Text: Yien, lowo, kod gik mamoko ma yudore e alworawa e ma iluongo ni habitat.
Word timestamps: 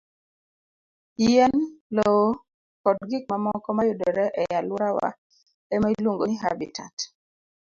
Yien, 1.21 1.55
lowo, 1.95 2.27
kod 2.83 2.97
gik 3.09 3.23
mamoko 3.31 3.69
ma 3.75 3.83
yudore 3.89 4.25
e 4.41 4.43
alworawa 4.59 5.07
e 5.73 5.75
ma 5.81 5.87
iluongo 5.95 6.23
ni 6.27 6.35
habitat. 6.43 6.95